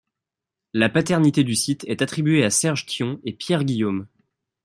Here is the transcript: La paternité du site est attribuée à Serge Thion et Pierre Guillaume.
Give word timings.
La 0.73 0.89
paternité 0.89 1.43
du 1.43 1.53
site 1.53 1.83
est 1.85 2.01
attribuée 2.01 2.43
à 2.43 2.49
Serge 2.49 2.87
Thion 2.87 3.19
et 3.23 3.33
Pierre 3.33 3.63
Guillaume. 3.63 4.07